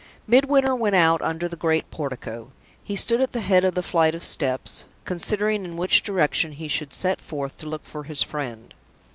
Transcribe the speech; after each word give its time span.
Midwinter 0.25 0.73
went 0.75 0.95
out 0.95 1.21
under 1.21 1.47
the 1.47 1.55
great 1.55 1.91
portico. 1.91 2.51
He 2.83 2.95
stood 2.95 3.21
at 3.21 3.33
the 3.33 3.39
head 3.39 3.63
of 3.63 3.75
the 3.75 3.83
flight 3.83 4.15
of 4.15 4.23
steps 4.23 4.83
considering 5.05 5.63
in 5.63 5.77
which 5.77 6.01
direction 6.01 6.53
he 6.53 6.67
should 6.67 6.91
set 6.91 7.21
forth 7.21 7.59
to 7.59 7.67
look 7.67 7.85
for 7.85 8.05
his 8.05 8.23
friend. 8.23 8.73